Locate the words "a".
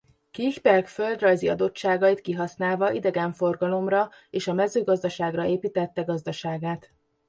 4.47-4.53